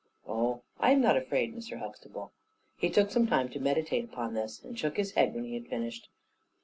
"Oh, 0.27 0.63
I 0.79 0.93
am 0.93 1.01
not 1.01 1.15
afraid, 1.15 1.55
Mr. 1.55 1.77
Huxtable." 1.77 2.31
He 2.75 2.89
took 2.89 3.11
some 3.11 3.27
time 3.27 3.49
to 3.49 3.59
meditate 3.59 4.03
upon 4.05 4.33
this, 4.33 4.59
and 4.63 4.75
shook 4.75 4.97
his 4.97 5.11
head 5.11 5.35
when 5.35 5.43
he 5.43 5.53
had 5.53 5.67
finished. 5.67 6.09